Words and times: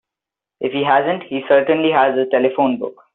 If 0.61 0.71
he 0.73 0.83
hasn't 0.83 1.21
he 1.29 1.43
certainly 1.47 1.91
has 1.91 2.17
a 2.17 2.25
telephone 2.31 2.79
book. 2.79 3.03